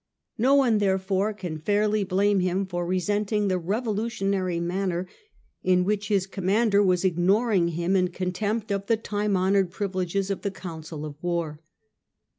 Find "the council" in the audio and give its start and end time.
10.41-11.05